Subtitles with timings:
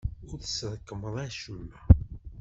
[0.29, 1.79] Ur tesrekmeḍ acemma.